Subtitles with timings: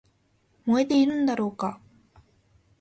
[0.65, 1.79] 燃えているんだろうか